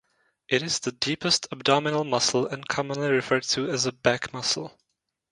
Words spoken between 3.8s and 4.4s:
a back